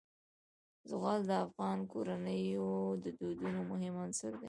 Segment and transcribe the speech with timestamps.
[0.89, 2.71] زغال د افغان کورنیو
[3.03, 4.39] د دودونو مهم عنصر دی.